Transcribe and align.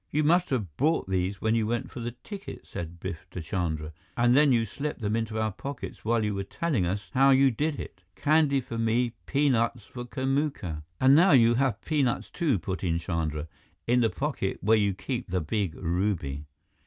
"You 0.09 0.23
must 0.23 0.49
have 0.49 0.75
bought 0.77 1.07
these 1.07 1.41
when 1.41 1.53
you 1.53 1.67
went 1.67 1.91
for 1.91 1.99
the 1.99 2.09
tickets," 2.23 2.69
said 2.71 2.99
Biff 2.99 3.27
to 3.29 3.39
Chandra, 3.39 3.93
"and 4.17 4.35
then 4.35 4.51
you 4.51 4.65
slipped 4.65 4.99
them 4.99 5.15
into 5.15 5.39
our 5.39 5.51
pockets 5.51 6.03
while 6.03 6.25
you 6.25 6.33
were 6.33 6.43
telling 6.43 6.87
us 6.87 7.11
how 7.13 7.29
you 7.29 7.51
did 7.51 7.79
it! 7.79 8.01
Candy 8.15 8.61
for 8.61 8.79
me 8.79 9.13
peanuts 9.27 9.85
for 9.85 10.03
Kamuka" 10.05 10.81
"And 10.99 11.13
now 11.15 11.33
you 11.33 11.53
have 11.53 11.85
peanuts, 11.85 12.31
too," 12.31 12.57
put 12.57 12.83
in 12.83 12.97
Chandra, 12.97 13.47
"in 13.85 13.99
the 14.01 14.09
pocket 14.09 14.57
where 14.63 14.75
you 14.75 14.95
keep 14.95 15.29
the 15.29 15.39
big 15.39 15.75
ruby." 15.75 16.45